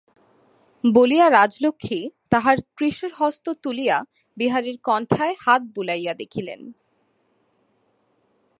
বলিয়া 0.83 1.27
রাজলক্ষ্মী 1.31 1.99
তাঁহার 2.29 2.57
কৃশ 2.77 2.97
হস্ত 3.13 3.45
তুলিয়া 3.63 3.97
বিহারীর 4.37 4.77
কণ্ঠায় 4.83 5.35
হাত 5.39 5.61
বুলাইয়া 5.75 6.13
দেখিলেন। 6.13 6.61